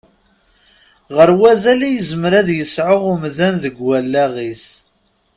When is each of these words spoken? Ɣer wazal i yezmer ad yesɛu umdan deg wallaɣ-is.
Ɣer 1.15 1.29
wazal 1.39 1.81
i 1.87 1.89
yezmer 1.95 2.33
ad 2.39 2.49
yesɛu 2.57 2.99
umdan 3.13 3.55
deg 3.63 3.75
wallaɣ-is. 3.87 4.65